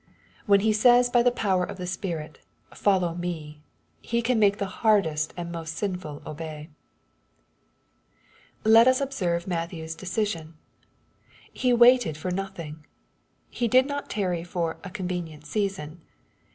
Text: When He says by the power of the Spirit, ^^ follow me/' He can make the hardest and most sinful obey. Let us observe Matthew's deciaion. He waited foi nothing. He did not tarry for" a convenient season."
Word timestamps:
When 0.47 0.61
He 0.61 0.73
says 0.73 1.11
by 1.11 1.21
the 1.21 1.29
power 1.31 1.63
of 1.63 1.77
the 1.77 1.85
Spirit, 1.85 2.39
^^ 2.73 2.75
follow 2.75 3.13
me/' 3.13 3.59
He 4.01 4.23
can 4.23 4.39
make 4.39 4.57
the 4.57 4.65
hardest 4.81 5.31
and 5.37 5.51
most 5.51 5.77
sinful 5.77 6.23
obey. 6.25 6.69
Let 8.63 8.87
us 8.87 8.99
observe 8.99 9.45
Matthew's 9.45 9.95
deciaion. 9.95 10.53
He 11.53 11.71
waited 11.71 12.17
foi 12.17 12.29
nothing. 12.31 12.83
He 13.51 13.67
did 13.67 13.85
not 13.85 14.09
tarry 14.09 14.43
for" 14.43 14.77
a 14.83 14.89
convenient 14.89 15.45
season." 15.45 16.01